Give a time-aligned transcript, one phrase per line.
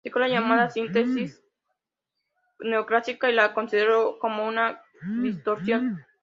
[0.03, 1.43] Criticó la llamada síntesis
[2.59, 4.81] neoclásica y la consideró como una
[5.21, 6.03] distorsión.